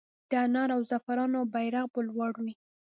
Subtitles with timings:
[0.29, 2.53] د انار او زعفرانو بیرغ به لوړ وي؟